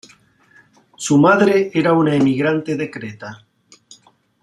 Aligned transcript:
Su 0.97 1.19
madre 1.19 1.69
era 1.75 1.93
una 1.93 2.15
emigrante 2.15 2.75
de 2.75 2.89
Creta. 2.89 3.45